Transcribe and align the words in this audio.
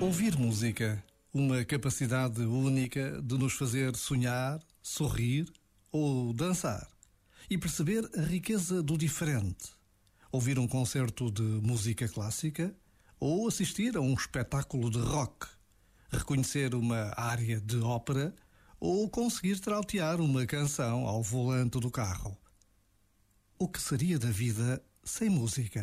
Ouvir 0.00 0.38
música, 0.38 1.04
uma 1.34 1.64
capacidade 1.64 2.40
única 2.40 3.20
de 3.20 3.36
nos 3.36 3.52
fazer 3.52 3.94
sonhar, 3.94 4.58
sorrir 4.82 5.52
ou 5.92 6.32
dançar 6.32 6.88
e 7.50 7.58
perceber 7.58 8.08
a 8.16 8.22
riqueza 8.22 8.82
do 8.82 8.96
diferente. 8.96 9.70
Ouvir 10.30 10.58
um 10.58 10.68
concerto 10.68 11.30
de 11.30 11.42
música 11.42 12.08
clássica 12.08 12.74
ou 13.18 13.48
assistir 13.48 13.96
a 13.96 14.00
um 14.00 14.14
espetáculo 14.14 14.90
de 14.90 14.98
rock. 14.98 15.46
Reconhecer 16.10 16.74
uma 16.74 17.12
área 17.16 17.60
de 17.60 17.78
ópera 17.78 18.34
ou 18.80 19.08
conseguir 19.10 19.58
trautear 19.60 20.20
uma 20.20 20.46
canção 20.46 21.06
ao 21.06 21.22
volante 21.22 21.80
do 21.80 21.90
carro. 21.90 22.36
O 23.58 23.68
que 23.68 23.80
seria 23.80 24.18
da 24.18 24.30
vida 24.30 24.82
sem 25.04 25.28
música? 25.28 25.82